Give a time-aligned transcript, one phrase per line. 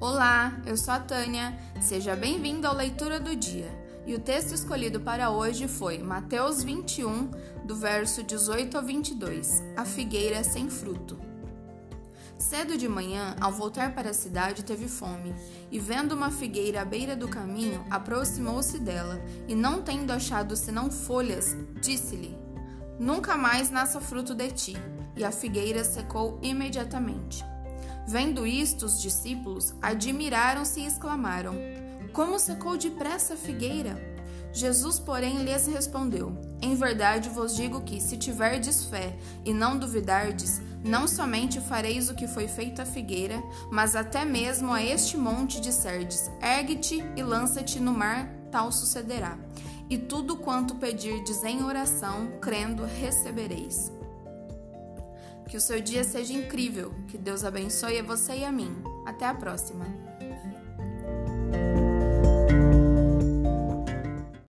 [0.00, 1.58] Olá, eu sou a Tânia.
[1.80, 3.68] Seja bem-vindo ao Leitura do Dia.
[4.06, 7.28] E o texto escolhido para hoje foi Mateus 21,
[7.64, 11.18] do verso 18 ao 22, A figueira sem fruto.
[12.38, 15.34] Cedo de manhã, ao voltar para a cidade, teve fome,
[15.68, 20.92] e vendo uma figueira à beira do caminho, aproximou-se dela, e não tendo achado senão
[20.92, 22.38] folhas, disse-lhe:
[23.00, 24.76] Nunca mais nasça fruto de ti.
[25.16, 27.44] E a figueira secou imediatamente.
[28.08, 31.54] Vendo isto, os discípulos admiraram-se e exclamaram:
[32.10, 34.02] Como secou depressa a figueira?
[34.50, 40.58] Jesus, porém, lhes respondeu: Em verdade vos digo que, se tiverdes fé e não duvidardes,
[40.82, 45.60] não somente fareis o que foi feito à figueira, mas até mesmo a este monte
[45.60, 49.36] disserdes: Ergue-te e lança-te no mar, tal sucederá.
[49.90, 53.92] E tudo quanto pedirdes em oração, crendo, recebereis.
[55.48, 56.92] Que o seu dia seja incrível.
[57.08, 58.70] Que Deus abençoe a você e a mim.
[59.06, 59.86] Até a próxima.